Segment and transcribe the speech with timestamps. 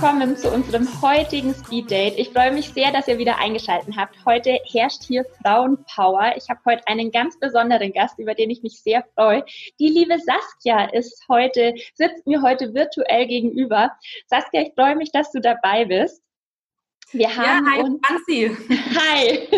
[0.00, 2.18] Willkommen zu unserem heutigen Speed Date.
[2.20, 4.14] Ich freue mich sehr, dass ihr wieder eingeschaltet habt.
[4.24, 6.34] Heute herrscht hier Frauenpower.
[6.36, 9.44] Ich habe heute einen ganz besonderen Gast, über den ich mich sehr freue.
[9.80, 13.90] Die liebe Saskia ist heute, sitzt mir heute virtuell gegenüber.
[14.28, 16.22] Saskia, ich freue mich, dass du dabei bist.
[17.10, 18.56] Wir haben ja, hi, uns, Franzi.
[19.00, 19.48] Hi.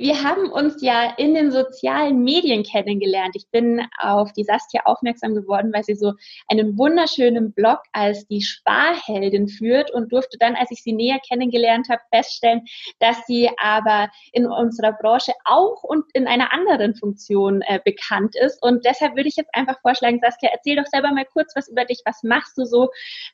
[0.00, 3.36] Wir haben uns ja in den sozialen Medien kennengelernt.
[3.36, 6.14] Ich bin auf die Saskia aufmerksam geworden, weil sie so
[6.48, 11.88] einen wunderschönen Blog als die Sparheldin führt und durfte dann, als ich sie näher kennengelernt
[11.88, 12.62] habe, feststellen,
[12.98, 18.62] dass sie aber in unserer Branche auch und in einer anderen Funktion äh, bekannt ist.
[18.62, 21.84] Und deshalb würde ich jetzt einfach vorschlagen, Saskia, erzähl doch selber mal kurz was über
[21.84, 22.00] dich.
[22.04, 22.88] Was machst du so?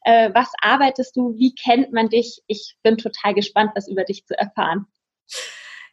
[0.04, 1.34] Äh, was arbeitest du?
[1.36, 2.42] Wie kennt man dich?
[2.46, 4.86] Ich bin total total gespannt, was über dich zu erfahren.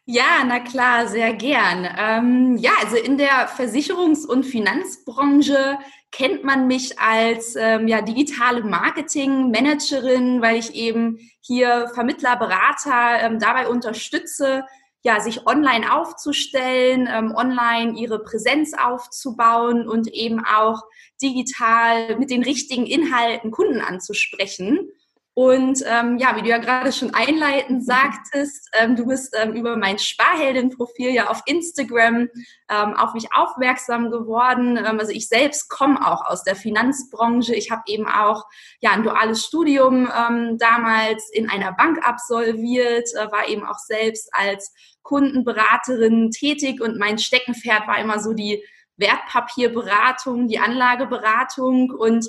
[0.06, 1.88] Ja, na klar, sehr gern.
[1.98, 5.78] Ähm, ja, also in der Versicherungs- und Finanzbranche
[6.12, 13.38] kennt man mich als ähm, ja, digitale Marketing-Managerin, weil ich eben hier Vermittler, Berater ähm,
[13.38, 14.64] dabei unterstütze,
[15.02, 20.82] ja, sich online aufzustellen, ähm, online ihre Präsenz aufzubauen und eben auch
[21.22, 24.90] digital mit den richtigen Inhalten Kunden anzusprechen.
[25.36, 29.76] Und ähm, ja, wie du ja gerade schon einleitend sagtest, ähm, du bist ähm, über
[29.76, 32.28] mein Sparheldin-Profil ja auf Instagram
[32.70, 34.76] ähm, auf mich aufmerksam geworden.
[34.76, 37.52] Ähm, also ich selbst komme auch aus der Finanzbranche.
[37.56, 38.44] Ich habe eben auch
[38.78, 44.28] ja ein duales Studium ähm, damals in einer Bank absolviert, äh, war eben auch selbst
[44.32, 48.62] als Kundenberaterin tätig und mein Steckenpferd war immer so die
[48.96, 52.28] Wertpapierberatung, die Anlageberatung und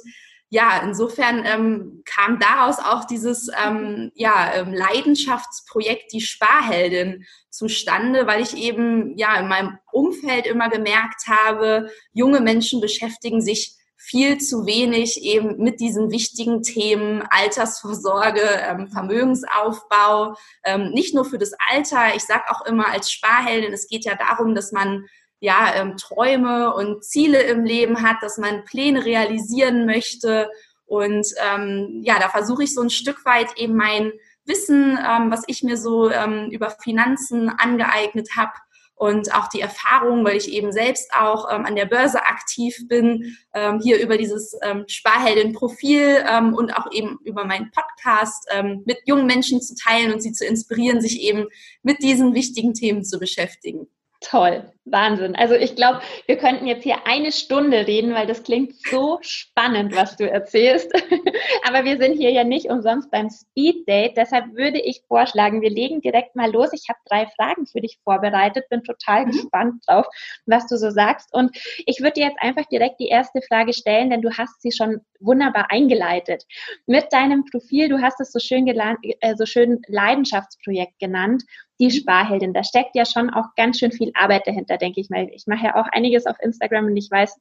[0.49, 8.41] ja, insofern ähm, kam daraus auch dieses ähm, ja, ähm, Leidenschaftsprojekt, die Sparheldin, zustande, weil
[8.41, 14.67] ich eben ja in meinem Umfeld immer gemerkt habe, junge Menschen beschäftigen sich viel zu
[14.67, 22.15] wenig eben mit diesen wichtigen Themen Altersvorsorge, ähm, Vermögensaufbau, ähm, nicht nur für das Alter.
[22.15, 25.05] Ich sage auch immer als Sparheldin, es geht ja darum, dass man
[25.39, 30.49] ja, ähm, Träume und Ziele im Leben hat, dass man Pläne realisieren möchte.
[30.85, 34.11] Und ähm, ja, da versuche ich so ein Stück weit eben mein
[34.45, 38.53] Wissen, ähm, was ich mir so ähm, über Finanzen angeeignet habe
[38.95, 43.37] und auch die Erfahrung, weil ich eben selbst auch ähm, an der Börse aktiv bin,
[43.53, 48.99] ähm, hier über dieses ähm, Sparheldin-Profil ähm, und auch eben über meinen Podcast ähm, mit
[49.05, 51.47] jungen Menschen zu teilen und sie zu inspirieren, sich eben
[51.83, 53.87] mit diesen wichtigen Themen zu beschäftigen.
[54.21, 55.35] Toll, Wahnsinn.
[55.35, 59.95] Also ich glaube, wir könnten jetzt hier eine Stunde reden, weil das klingt so spannend,
[59.95, 60.91] was du erzählst.
[61.67, 64.15] Aber wir sind hier ja nicht umsonst beim Speed Date.
[64.15, 66.69] Deshalb würde ich vorschlagen, wir legen direkt mal los.
[66.71, 69.31] Ich habe drei Fragen für dich vorbereitet, bin total mhm.
[69.31, 70.05] gespannt drauf,
[70.45, 71.33] was du so sagst.
[71.33, 71.57] Und
[71.87, 75.01] ich würde dir jetzt einfach direkt die erste Frage stellen, denn du hast sie schon
[75.19, 76.43] wunderbar eingeleitet.
[76.85, 81.43] Mit deinem Profil, du hast es so schön, äh, so schön Leidenschaftsprojekt genannt
[81.79, 82.53] die Sparheldin.
[82.53, 85.29] Da steckt ja schon auch ganz schön viel Arbeit dahinter, denke ich mal.
[85.31, 87.39] Ich mache ja auch einiges auf Instagram und ich weiß,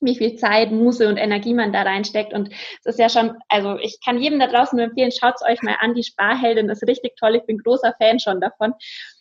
[0.00, 2.32] wie viel Zeit, Muße und Energie man da reinsteckt.
[2.32, 5.42] Und es ist ja schon, also ich kann jedem da draußen nur empfehlen, schaut es
[5.42, 5.94] euch mal an.
[5.94, 7.36] Die Sparheldin ist richtig toll.
[7.36, 8.74] Ich bin großer Fan schon davon.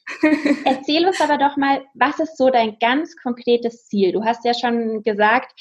[0.66, 4.12] Erzähl uns aber doch mal, was ist so dein ganz konkretes Ziel?
[4.12, 5.52] Du hast ja schon gesagt,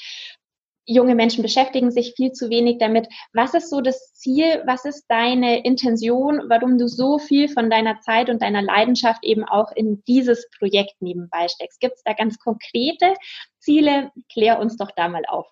[0.87, 3.07] junge Menschen beschäftigen sich viel zu wenig damit.
[3.33, 4.63] Was ist so das Ziel?
[4.65, 9.43] Was ist deine Intention, warum du so viel von deiner Zeit und deiner Leidenschaft eben
[9.43, 11.79] auch in dieses Projekt nebenbei steckst?
[11.79, 13.13] Gibt es da ganz konkrete
[13.59, 14.11] Ziele?
[14.31, 15.47] Klär uns doch da mal auf.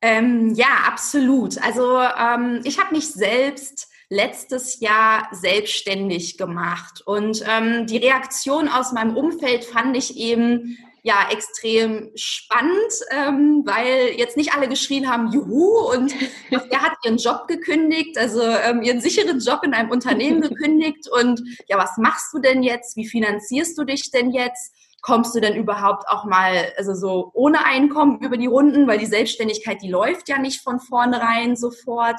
[0.00, 1.60] Ähm, ja, absolut.
[1.62, 8.92] Also ähm, ich habe mich selbst letztes Jahr selbstständig gemacht und ähm, die Reaktion aus
[8.92, 15.30] meinem Umfeld fand ich eben ja extrem spannend, ähm, weil jetzt nicht alle geschrien haben,
[15.30, 16.14] juhu, und
[16.70, 21.42] er hat ihren Job gekündigt, also ähm, ihren sicheren Job in einem Unternehmen gekündigt und
[21.68, 22.96] ja, was machst du denn jetzt?
[22.96, 24.72] Wie finanzierst du dich denn jetzt?
[25.02, 29.04] Kommst du denn überhaupt auch mal, also so ohne Einkommen über die Runden, weil die
[29.04, 32.18] Selbstständigkeit, die läuft ja nicht von vornherein sofort.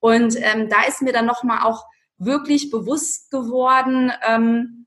[0.00, 1.86] Und ähm, da ist mir dann nochmal auch
[2.18, 4.77] wirklich bewusst geworden, ähm,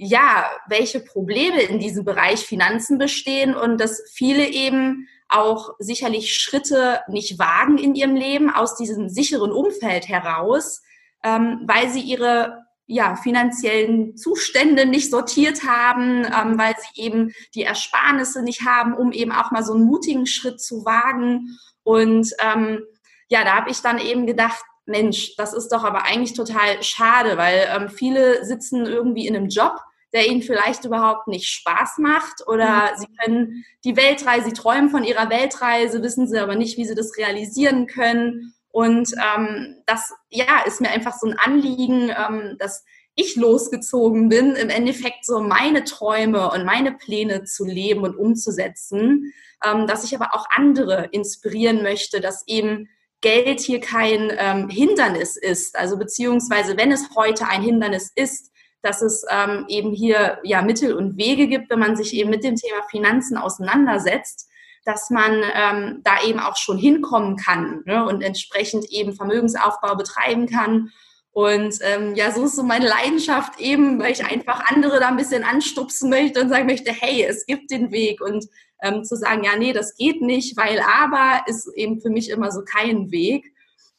[0.00, 7.00] ja, welche Probleme in diesem Bereich Finanzen bestehen und dass viele eben auch sicherlich Schritte
[7.08, 10.82] nicht wagen in ihrem Leben aus diesem sicheren Umfeld heraus,
[11.24, 17.64] ähm, weil sie ihre ja, finanziellen Zustände nicht sortiert haben, ähm, weil sie eben die
[17.64, 21.58] Ersparnisse nicht haben, um eben auch mal so einen mutigen Schritt zu wagen.
[21.82, 22.84] Und ähm,
[23.26, 27.36] ja, da habe ich dann eben gedacht, Mensch, das ist doch aber eigentlich total schade,
[27.36, 29.80] weil ähm, viele sitzen irgendwie in einem Job,
[30.12, 32.98] der ihnen vielleicht überhaupt nicht Spaß macht oder mhm.
[32.98, 36.94] sie können die Weltreise, sie träumen von ihrer Weltreise, wissen sie aber nicht, wie sie
[36.94, 38.54] das realisieren können.
[38.70, 42.84] Und ähm, das ja ist mir einfach so ein Anliegen, ähm, dass
[43.14, 49.32] ich losgezogen bin, im Endeffekt so meine Träume und meine Pläne zu leben und umzusetzen,
[49.64, 52.88] ähm, dass ich aber auch andere inspirieren möchte, dass eben
[53.20, 55.76] Geld hier kein ähm, Hindernis ist.
[55.76, 58.52] Also beziehungsweise, wenn es heute ein Hindernis ist,
[58.82, 62.44] dass es ähm, eben hier ja Mittel und Wege gibt, wenn man sich eben mit
[62.44, 64.48] dem Thema Finanzen auseinandersetzt,
[64.84, 70.46] dass man ähm, da eben auch schon hinkommen kann ne, und entsprechend eben Vermögensaufbau betreiben
[70.46, 70.90] kann
[71.38, 75.16] und ähm, ja, so ist so meine Leidenschaft eben, weil ich einfach andere da ein
[75.16, 78.20] bisschen anstupsen möchte und sagen möchte, hey, es gibt den Weg.
[78.20, 78.46] Und
[78.82, 82.50] ähm, zu sagen, ja, nee, das geht nicht, weil aber ist eben für mich immer
[82.50, 83.52] so kein Weg.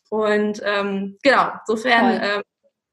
[0.09, 2.41] Und ähm, genau, insofern ähm,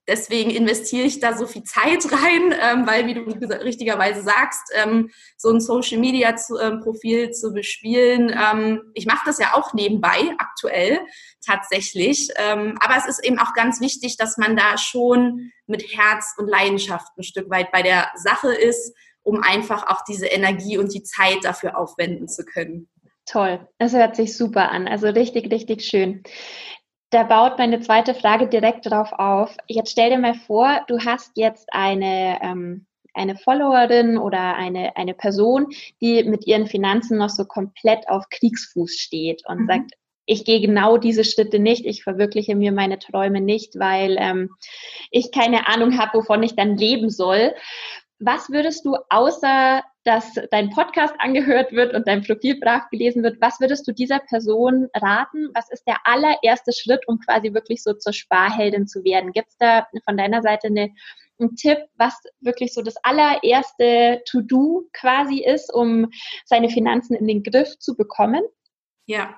[0.09, 5.11] deswegen investiere ich da so viel Zeit rein, ähm, weil, wie du richtigerweise sagst, ähm,
[5.37, 8.31] so ein Social Media zu, ähm, Profil zu bespielen.
[8.31, 11.01] Ähm, ich mache das ja auch nebenbei aktuell
[11.45, 12.29] tatsächlich.
[12.37, 16.49] Ähm, aber es ist eben auch ganz wichtig, dass man da schon mit Herz und
[16.49, 21.03] Leidenschaft ein Stück weit bei der Sache ist, um einfach auch diese Energie und die
[21.03, 22.89] Zeit dafür aufwenden zu können.
[23.27, 24.87] Toll, das hört sich super an.
[24.87, 26.23] Also richtig, richtig schön.
[27.11, 29.57] Da baut meine zweite Frage direkt drauf auf.
[29.69, 35.15] Jetzt stell dir mal vor, du hast jetzt eine, ähm, eine Followerin oder eine, eine
[35.15, 35.69] Person,
[36.01, 39.67] die mit ihren Finanzen noch so komplett auf Kriegsfuß steht und mhm.
[39.67, 39.93] sagt,
[40.27, 44.51] ich gehe genau diese Schritte nicht, ich verwirkliche mir meine Träume nicht, weil ähm,
[45.13, 47.55] ich keine Ahnung habe, wovon ich dann leben soll.
[48.19, 53.41] Was würdest du außer dass dein Podcast angehört wird und dein Profil brav gelesen wird,
[53.41, 55.51] was würdest du dieser Person raten?
[55.53, 59.33] Was ist der allererste Schritt, um quasi wirklich so zur Sparheldin zu werden?
[59.33, 60.91] Gibt es da von deiner Seite eine,
[61.41, 66.09] einen Tipp, was wirklich so das allererste To-Do quasi ist, um
[66.45, 68.43] seine Finanzen in den Griff zu bekommen?
[69.07, 69.35] Ja,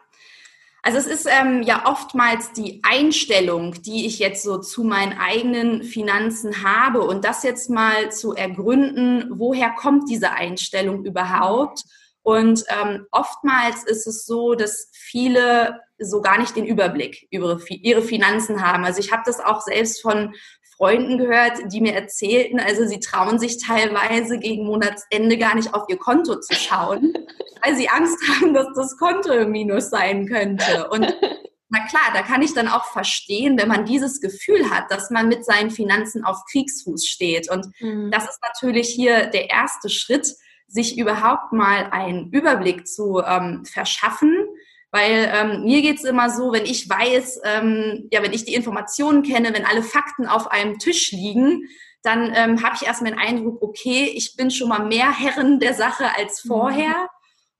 [0.82, 5.82] also es ist ähm, ja oftmals die Einstellung, die ich jetzt so zu meinen eigenen
[5.82, 11.82] Finanzen habe und das jetzt mal zu ergründen, woher kommt diese Einstellung überhaupt?
[12.22, 18.02] Und ähm, oftmals ist es so, dass viele so gar nicht den Überblick über ihre
[18.02, 18.84] Finanzen haben.
[18.84, 20.34] Also ich habe das auch selbst von
[20.78, 25.82] Freunden gehört, die mir erzählten, also sie trauen sich teilweise gegen Monatsende gar nicht auf
[25.88, 27.12] ihr Konto zu schauen,
[27.62, 30.88] weil sie Angst haben, dass das Konto im Minus sein könnte.
[30.90, 31.04] Und
[31.68, 35.28] na klar, da kann ich dann auch verstehen, wenn man dieses Gefühl hat, dass man
[35.28, 37.50] mit seinen Finanzen auf Kriegsfuß steht.
[37.50, 38.10] Und mhm.
[38.12, 40.36] das ist natürlich hier der erste Schritt,
[40.68, 44.47] sich überhaupt mal einen Überblick zu ähm, verschaffen
[44.90, 49.22] weil ähm, mir geht's immer so, wenn ich weiß, ähm, ja, wenn ich die Informationen
[49.22, 51.68] kenne, wenn alle Fakten auf einem Tisch liegen,
[52.02, 55.74] dann ähm, habe ich erstmal den Eindruck, okay, ich bin schon mal mehr Herrin der
[55.74, 56.48] Sache als mhm.
[56.48, 56.88] vorher.
[56.88, 57.08] Mhm.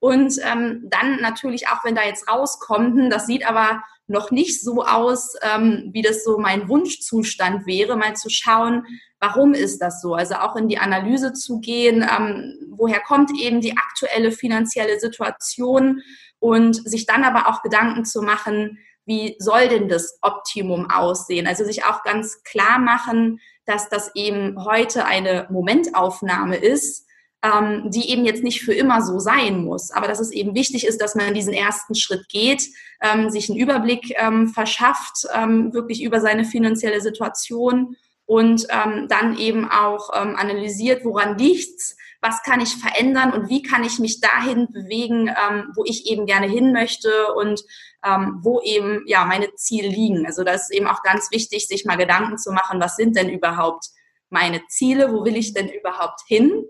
[0.00, 4.62] Und ähm, dann natürlich auch, wenn da jetzt rauskommt, hm, das sieht aber noch nicht
[4.62, 8.86] so aus, ähm, wie das so mein Wunschzustand wäre, mal zu schauen,
[9.20, 10.14] warum ist das so?
[10.14, 16.00] Also auch in die Analyse zu gehen, ähm, woher kommt eben die aktuelle finanzielle Situation
[16.40, 21.46] und sich dann aber auch Gedanken zu machen, wie soll denn das Optimum aussehen?
[21.46, 27.06] Also sich auch ganz klar machen, dass das eben heute eine Momentaufnahme ist,
[27.42, 30.86] ähm, die eben jetzt nicht für immer so sein muss, aber dass es eben wichtig
[30.86, 32.64] ist, dass man diesen ersten Schritt geht,
[33.00, 37.96] ähm, sich einen Überblick ähm, verschafft, ähm, wirklich über seine finanzielle Situation
[38.26, 43.62] und ähm, dann eben auch ähm, analysiert, woran liegt's, was kann ich verändern und wie
[43.62, 47.62] kann ich mich dahin bewegen, ähm, wo ich eben gerne hin möchte und
[48.04, 50.26] ähm, wo eben ja meine Ziele liegen.
[50.26, 53.28] Also das ist eben auch ganz wichtig, sich mal Gedanken zu machen, was sind denn
[53.28, 53.86] überhaupt
[54.30, 56.64] meine Ziele, wo will ich denn überhaupt hin?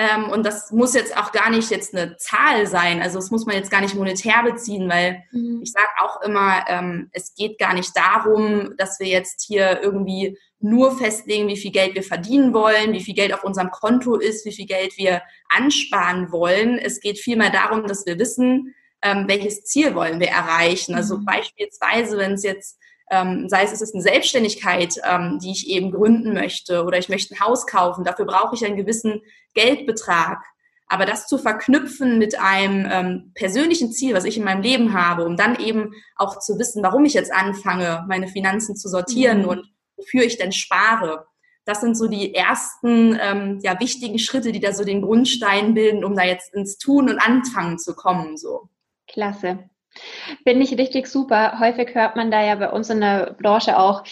[0.00, 3.02] Ähm, und das muss jetzt auch gar nicht jetzt eine Zahl sein.
[3.02, 5.60] Also das muss man jetzt gar nicht monetär beziehen, weil mhm.
[5.60, 10.38] ich sage auch immer, ähm, es geht gar nicht darum, dass wir jetzt hier irgendwie
[10.60, 14.46] nur festlegen, wie viel Geld wir verdienen wollen, wie viel Geld auf unserem Konto ist,
[14.46, 16.78] wie viel Geld wir ansparen wollen.
[16.78, 20.94] Es geht vielmehr darum, dass wir wissen, ähm, welches Ziel wollen wir erreichen.
[20.94, 21.24] Also mhm.
[21.24, 22.77] beispielsweise, wenn es jetzt
[23.10, 27.08] ähm, sei es, es ist eine Selbstständigkeit, ähm, die ich eben gründen möchte oder ich
[27.08, 28.04] möchte ein Haus kaufen.
[28.04, 29.22] Dafür brauche ich einen gewissen
[29.54, 30.42] Geldbetrag.
[30.90, 35.26] Aber das zu verknüpfen mit einem ähm, persönlichen Ziel, was ich in meinem Leben habe,
[35.26, 39.48] um dann eben auch zu wissen, warum ich jetzt anfange, meine Finanzen zu sortieren mhm.
[39.48, 41.26] und wofür ich denn spare.
[41.66, 46.04] Das sind so die ersten ähm, ja, wichtigen Schritte, die da so den Grundstein bilden,
[46.04, 48.38] um da jetzt ins Tun und Anfangen zu kommen.
[48.38, 48.70] So.
[49.06, 49.68] Klasse.
[50.44, 51.58] Finde ich richtig super.
[51.60, 54.04] Häufig hört man da ja bei uns in der Branche auch,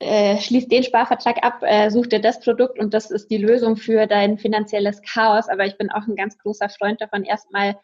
[0.00, 3.76] äh, schließ den Sparvertrag ab, äh, such dir das Produkt und das ist die Lösung
[3.76, 5.48] für dein finanzielles Chaos.
[5.48, 7.76] Aber ich bin auch ein ganz großer Freund davon, erstmal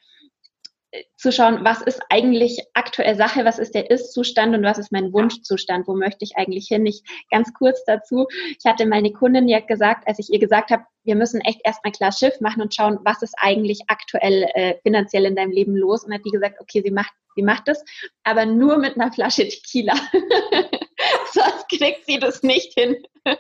[1.17, 5.13] zu schauen, was ist eigentlich aktuell Sache, was ist der Ist-Zustand und was ist mein
[5.13, 6.87] Wunschzustand, wo möchte ich eigentlich hin.
[6.87, 8.27] Ich ganz kurz dazu,
[8.59, 11.93] ich hatte meine Kundin ja gesagt, als ich ihr gesagt habe, wir müssen echt erstmal
[11.93, 16.05] klar Schiff machen und schauen, was ist eigentlich aktuell äh, finanziell in deinem Leben los.
[16.05, 17.85] Und hat die gesagt, okay, sie macht, sie macht das,
[18.23, 19.95] aber nur mit einer Flasche Tequila.
[21.33, 22.97] Sonst kriegt sie das nicht hin.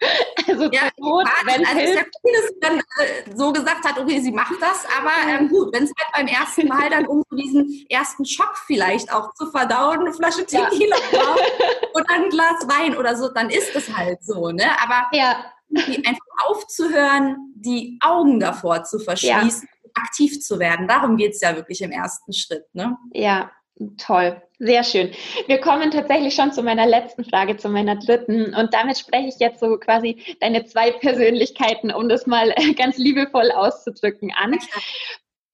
[0.48, 3.84] Also ja, Not, wenn also es ist ja cool, dass sie dann äh, so gesagt
[3.84, 7.04] hat, okay, sie macht das, aber ähm, gut, wenn es halt beim ersten Mal dann
[7.06, 11.36] um so diesen ersten Schock vielleicht auch zu verdauen, eine Flasche Tequila ja.
[11.94, 14.70] und ein Glas Wein oder so, dann ist es halt so, ne?
[14.80, 15.46] Aber ja.
[15.74, 19.90] einfach aufzuhören, die Augen davor zu verschließen, ja.
[19.94, 22.96] aktiv zu werden, darum geht es ja wirklich im ersten Schritt, ne?
[23.12, 23.50] Ja,
[23.98, 25.10] Toll, sehr schön.
[25.46, 28.54] Wir kommen tatsächlich schon zu meiner letzten Frage, zu meiner dritten.
[28.54, 33.50] Und damit spreche ich jetzt so quasi deine zwei Persönlichkeiten, um das mal ganz liebevoll
[33.50, 34.58] auszudrücken, an.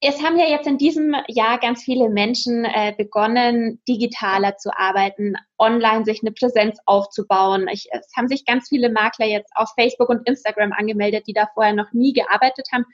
[0.05, 5.37] Es haben ja jetzt in diesem Jahr ganz viele Menschen äh, begonnen, digitaler zu arbeiten,
[5.63, 7.69] online sich eine Präsenz aufzubauen.
[7.73, 11.49] Ich, es haben sich ganz viele Makler jetzt auf Facebook und Instagram angemeldet, die da
[11.55, 12.85] vorher noch nie gearbeitet haben.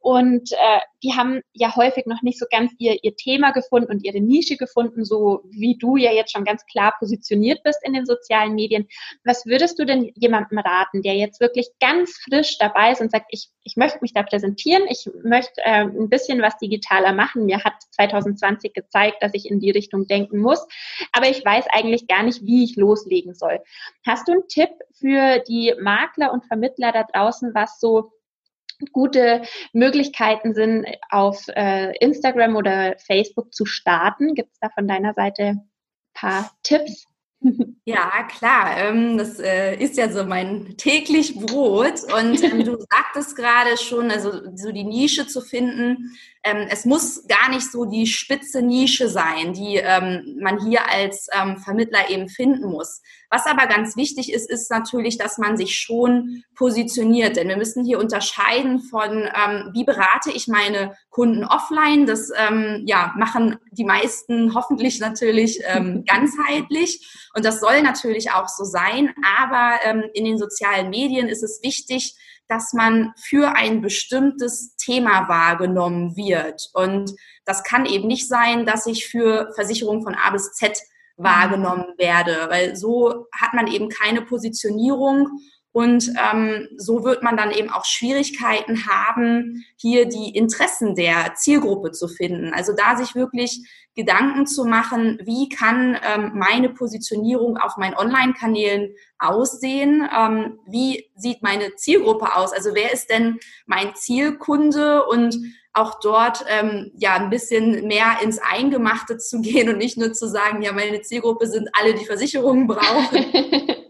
[0.00, 4.04] Und äh, die haben ja häufig noch nicht so ganz ihr, ihr Thema gefunden und
[4.04, 8.04] ihre Nische gefunden, so wie du ja jetzt schon ganz klar positioniert bist in den
[8.04, 8.86] sozialen Medien.
[9.24, 13.26] Was würdest du denn jemandem raten, der jetzt wirklich ganz frisch dabei ist und sagt,
[13.30, 17.46] ich, ich möchte mich da präsentieren, ich möchte äh, ein bisschen was digitaler machen.
[17.46, 20.66] Mir hat 2020 gezeigt, dass ich in die Richtung denken muss.
[21.12, 23.60] Aber ich weiß eigentlich gar nicht, wie ich loslegen soll.
[24.06, 28.12] Hast du einen Tipp für die Makler und Vermittler da draußen, was so
[28.92, 34.34] gute Möglichkeiten sind, auf äh, Instagram oder Facebook zu starten?
[34.34, 35.70] Gibt es da von deiner Seite ein
[36.14, 37.06] paar Tipps?
[37.88, 38.76] Ja, klar.
[38.76, 42.02] Ähm, das äh, ist ja so mein täglich Brot.
[42.14, 46.14] Und ähm, du sagtest gerade schon, also so die Nische zu finden.
[46.44, 49.80] Ähm, es muss gar nicht so die spitze Nische sein, die
[50.40, 51.28] man hier als
[51.64, 53.02] Vermittler eben finden muss.
[53.30, 57.36] Was aber ganz wichtig ist, ist natürlich, dass man sich schon positioniert.
[57.36, 59.10] Denn wir müssen hier unterscheiden von,
[59.72, 62.06] wie berate ich meine Kunden offline.
[62.06, 62.30] Das
[62.84, 65.60] ja, machen die meisten hoffentlich natürlich
[66.06, 67.28] ganzheitlich.
[67.34, 69.14] Und das soll natürlich auch so sein.
[69.38, 72.14] Aber ähm, in den sozialen Medien ist es wichtig,
[72.48, 76.70] dass man für ein bestimmtes Thema wahrgenommen wird.
[76.72, 77.12] Und
[77.44, 80.78] das kann eben nicht sein, dass ich für Versicherungen von A bis Z
[81.16, 85.28] wahrgenommen werde, weil so hat man eben keine Positionierung
[85.72, 91.92] und ähm, so wird man dann eben auch Schwierigkeiten haben, hier die Interessen der Zielgruppe
[91.92, 92.52] zu finden.
[92.54, 98.94] Also da sich wirklich Gedanken zu machen, wie kann ähm, meine Positionierung auf meinen Online-Kanälen
[99.18, 100.08] aussehen?
[100.16, 102.52] Ähm, wie sieht meine Zielgruppe aus?
[102.52, 105.04] Also wer ist denn mein Zielkunde?
[105.06, 105.36] Und
[105.74, 110.28] auch dort ähm, ja ein bisschen mehr ins Eingemachte zu gehen und nicht nur zu
[110.28, 113.26] sagen, ja, meine Zielgruppe sind alle, die Versicherungen brauchen.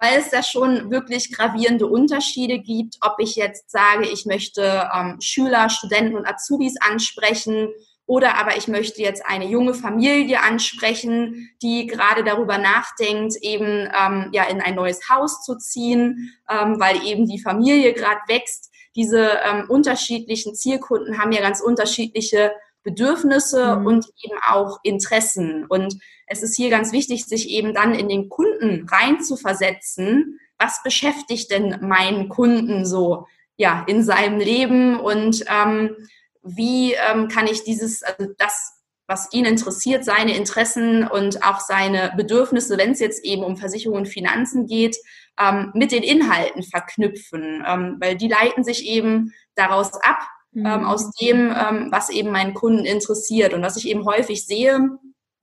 [0.00, 5.18] weil es da schon wirklich gravierende Unterschiede gibt, ob ich jetzt sage, ich möchte ähm,
[5.20, 7.68] Schüler, Studenten und Azubis ansprechen
[8.06, 14.30] oder aber ich möchte jetzt eine junge Familie ansprechen, die gerade darüber nachdenkt, eben ähm,
[14.32, 18.72] ja in ein neues Haus zu ziehen, ähm, weil eben die Familie gerade wächst.
[18.96, 22.50] Diese ähm, unterschiedlichen Zielkunden haben ja ganz unterschiedliche
[22.82, 23.86] Bedürfnisse mhm.
[23.86, 25.66] und eben auch Interessen.
[25.66, 25.96] Und
[26.26, 30.38] es ist hier ganz wichtig, sich eben dann in den Kunden reinzuversetzen.
[30.58, 35.96] Was beschäftigt denn meinen Kunden so ja in seinem Leben und ähm,
[36.42, 38.72] wie ähm, kann ich dieses, also das,
[39.06, 44.04] was ihn interessiert, seine Interessen und auch seine Bedürfnisse, wenn es jetzt eben um Versicherungen
[44.04, 44.96] und Finanzen geht,
[45.38, 50.20] ähm, mit den Inhalten verknüpfen, ähm, weil die leiten sich eben daraus ab,
[50.54, 50.84] ähm, mhm.
[50.84, 53.54] aus dem, ähm, was eben meinen Kunden interessiert.
[53.54, 54.98] Und was ich eben häufig sehe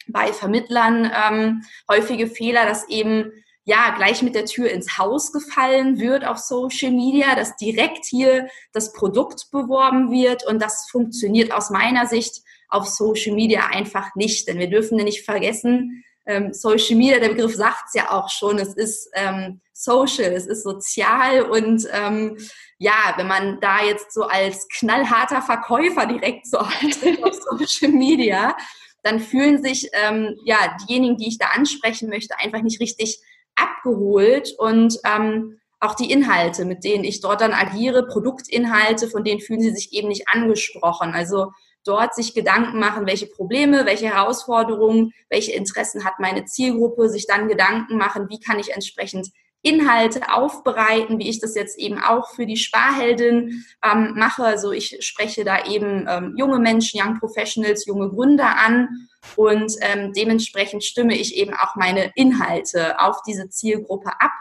[0.08, 3.32] bei Vermittlern, ähm, häufige Fehler, dass eben
[3.64, 8.48] ja gleich mit der Tür ins Haus gefallen wird auf Social Media, dass direkt hier
[8.72, 14.48] das Produkt beworben wird und das funktioniert aus meiner Sicht auf Social Media einfach nicht,
[14.48, 18.60] denn wir dürfen nicht vergessen, ähm, Social Media, der Begriff sagt es ja auch schon,
[18.60, 22.38] es ist ähm, social, es ist sozial und ähm,
[22.78, 28.56] ja, wenn man da jetzt so als knallharter Verkäufer direkt so auftritt auf Social Media,
[29.04, 33.20] dann fühlen sich ähm, ja diejenigen, die ich da ansprechen möchte, einfach nicht richtig
[33.56, 39.40] abgeholt und ähm, auch die Inhalte, mit denen ich dort dann agiere, Produktinhalte, von denen
[39.40, 41.14] fühlen sie sich eben nicht angesprochen.
[41.14, 41.52] Also
[41.88, 47.48] dort sich Gedanken machen, welche Probleme, welche Herausforderungen, welche Interessen hat meine Zielgruppe, sich dann
[47.48, 49.30] Gedanken machen, wie kann ich entsprechend
[49.62, 54.44] Inhalte aufbereiten, wie ich das jetzt eben auch für die Sparheldin ähm, mache.
[54.44, 58.88] Also ich spreche da eben ähm, junge Menschen, Young Professionals, junge Gründer an
[59.36, 64.32] und ähm, dementsprechend stimme ich eben auch meine Inhalte auf diese Zielgruppe ab.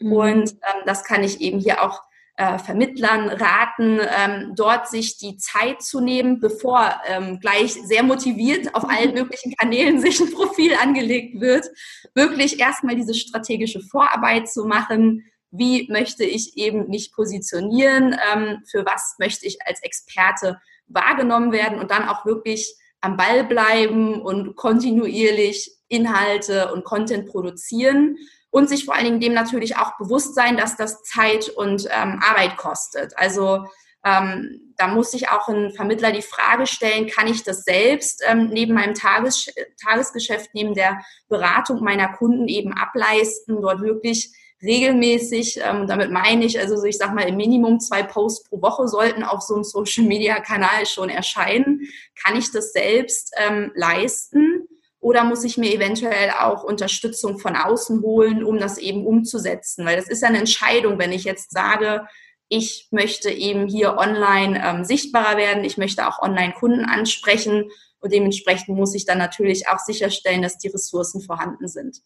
[0.00, 0.12] Mhm.
[0.12, 2.02] Und ähm, das kann ich eben hier auch
[2.36, 8.74] äh, Vermittlern raten, ähm, dort sich die Zeit zu nehmen, bevor ähm, gleich sehr motiviert
[8.74, 11.66] auf allen möglichen Kanälen sich ein Profil angelegt wird,
[12.14, 15.24] wirklich erstmal diese strategische Vorarbeit zu machen.
[15.50, 18.16] Wie möchte ich eben mich positionieren?
[18.32, 21.78] Ähm, für was möchte ich als Experte wahrgenommen werden?
[21.78, 28.16] Und dann auch wirklich am Ball bleiben und kontinuierlich Inhalte und Content produzieren
[28.52, 32.20] und sich vor allen Dingen dem natürlich auch bewusst sein, dass das Zeit und ähm,
[32.22, 33.16] Arbeit kostet.
[33.16, 33.64] Also
[34.04, 38.50] ähm, da muss sich auch ein Vermittler die Frage stellen, kann ich das selbst ähm,
[38.52, 39.46] neben meinem Tages
[39.82, 44.32] Tagesgeschäft, neben der Beratung meiner Kunden eben ableisten, dort wirklich
[44.62, 48.86] regelmäßig, ähm, damit meine ich, also ich sag mal, im Minimum zwei Posts pro Woche
[48.86, 51.88] sollten auf so einem Social-Media-Kanal schon erscheinen.
[52.22, 54.68] Kann ich das selbst ähm, leisten?
[55.02, 59.84] Oder muss ich mir eventuell auch Unterstützung von außen holen, um das eben umzusetzen?
[59.84, 62.06] Weil das ist eine Entscheidung, wenn ich jetzt sage,
[62.48, 67.68] ich möchte eben hier online ähm, sichtbarer werden, ich möchte auch online Kunden ansprechen
[67.98, 71.98] und dementsprechend muss ich dann natürlich auch sicherstellen, dass die Ressourcen vorhanden sind.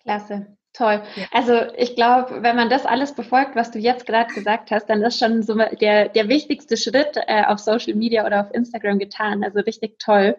[0.00, 0.56] Klasse.
[0.72, 1.02] Toll.
[1.32, 5.02] Also ich glaube, wenn man das alles befolgt, was du jetzt gerade gesagt hast, dann
[5.02, 9.42] ist schon so der, der wichtigste Schritt äh, auf Social Media oder auf Instagram getan.
[9.42, 10.36] Also richtig toll.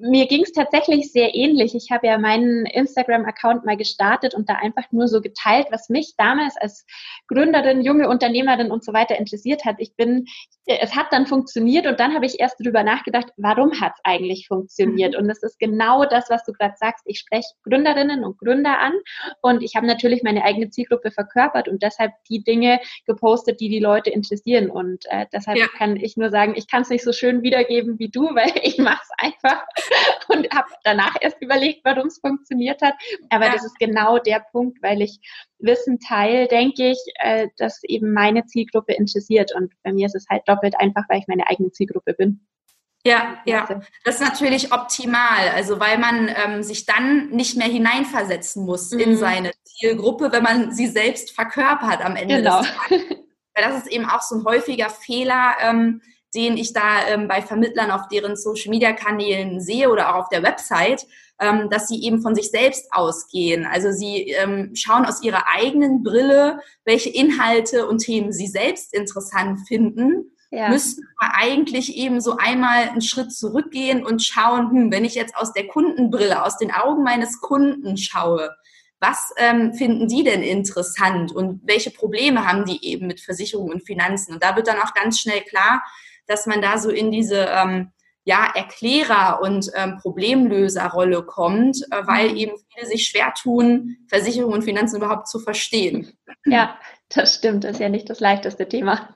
[0.00, 1.76] Mir ging es tatsächlich sehr ähnlich.
[1.76, 6.14] Ich habe ja meinen Instagram-Account mal gestartet und da einfach nur so geteilt, was mich
[6.18, 6.84] damals als
[7.28, 9.76] Gründerin, junge Unternehmerin und so weiter interessiert hat.
[9.78, 10.26] Ich bin,
[10.66, 14.48] es hat dann funktioniert und dann habe ich erst darüber nachgedacht, warum hat es eigentlich
[14.48, 15.12] funktioniert?
[15.14, 15.20] Mhm.
[15.20, 17.04] Und das ist genau das, was du gerade sagst.
[17.06, 18.94] Ich spreche Gründerinnen und Gründer an
[19.44, 23.78] und ich habe natürlich meine eigene Zielgruppe verkörpert und deshalb die Dinge gepostet, die die
[23.78, 24.70] Leute interessieren.
[24.70, 25.66] Und äh, deshalb ja.
[25.76, 28.78] kann ich nur sagen, ich kann es nicht so schön wiedergeben wie du, weil ich
[28.78, 29.66] mache es einfach
[30.28, 32.94] und habe danach erst überlegt, warum es funktioniert hat.
[33.28, 33.52] Aber ja.
[33.52, 35.20] das ist genau der Punkt, weil ich
[35.58, 39.54] Wissen teile, denke ich, äh, dass eben meine Zielgruppe interessiert.
[39.54, 42.46] Und bei mir ist es halt doppelt einfach, weil ich meine eigene Zielgruppe bin.
[43.06, 48.64] Ja, ja, das ist natürlich optimal, also weil man ähm, sich dann nicht mehr hineinversetzen
[48.64, 48.98] muss mhm.
[48.98, 52.62] in seine Zielgruppe, wenn man sie selbst verkörpert am Ende genau.
[52.62, 53.04] des Tages.
[53.56, 56.00] Weil das ist eben auch so ein häufiger Fehler, ähm,
[56.34, 61.06] den ich da ähm, bei Vermittlern auf deren Social-Media-Kanälen sehe oder auch auf der Website,
[61.38, 63.64] ähm, dass sie eben von sich selbst ausgehen.
[63.64, 69.60] Also sie ähm, schauen aus ihrer eigenen Brille, welche Inhalte und Themen sie selbst interessant
[69.68, 70.68] finden ja.
[70.68, 75.36] müssten wir eigentlich eben so einmal einen Schritt zurückgehen und schauen, hm, wenn ich jetzt
[75.36, 78.50] aus der Kundenbrille, aus den Augen meines Kunden schaue,
[79.00, 83.86] was ähm, finden die denn interessant und welche Probleme haben die eben mit Versicherungen und
[83.86, 84.34] Finanzen?
[84.34, 85.82] Und da wird dann auch ganz schnell klar,
[86.26, 87.90] dass man da so in diese ähm,
[88.24, 92.36] ja, Erklärer- und ähm, Problemlöserrolle kommt, äh, weil mhm.
[92.36, 96.16] eben viele sich schwer tun, Versicherungen und Finanzen überhaupt zu verstehen.
[96.46, 96.78] Ja,
[97.10, 97.64] das stimmt.
[97.64, 99.10] Das ist ja nicht das leichteste Thema.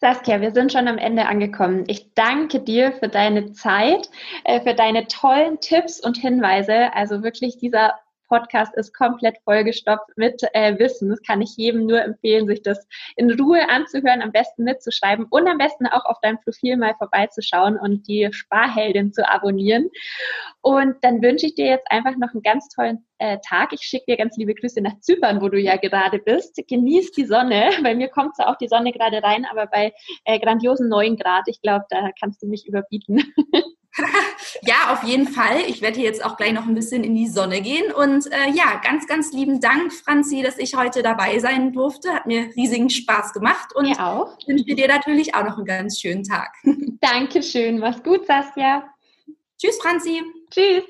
[0.00, 1.84] Saskia, wir sind schon am Ende angekommen.
[1.86, 4.08] Ich danke dir für deine Zeit,
[4.44, 6.94] äh, für deine tollen Tipps und Hinweise.
[6.94, 8.00] Also wirklich dieser
[8.30, 11.10] Podcast ist komplett vollgestopft mit äh, Wissen.
[11.10, 15.48] Das kann ich jedem nur empfehlen, sich das in Ruhe anzuhören, am besten mitzuschreiben und
[15.48, 19.90] am besten auch auf deinem Profil mal vorbeizuschauen und die Sparheldin zu abonnieren.
[20.62, 23.72] Und dann wünsche ich dir jetzt einfach noch einen ganz tollen äh, Tag.
[23.72, 26.62] Ich schicke dir ganz liebe Grüße nach Zypern, wo du ja gerade bist.
[26.68, 27.70] Genieß die Sonne.
[27.82, 29.92] Bei mir kommt zwar auch die Sonne gerade rein, aber bei
[30.24, 33.22] äh, grandiosen 9 Grad, ich glaube, da kannst du mich überbieten.
[34.62, 35.60] ja, auf jeden Fall.
[35.66, 37.92] Ich werde jetzt auch gleich noch ein bisschen in die Sonne gehen.
[37.92, 42.12] Und äh, ja, ganz, ganz lieben Dank, Franzi, dass ich heute dabei sein durfte.
[42.12, 44.36] Hat mir riesigen Spaß gemacht und mir auch.
[44.46, 46.52] wünsche dir natürlich auch noch einen ganz schönen Tag.
[47.00, 47.78] Dankeschön.
[47.78, 48.84] Mach's gut, Saskia.
[49.58, 50.22] Tschüss, Franzi.
[50.50, 50.84] Tschüss.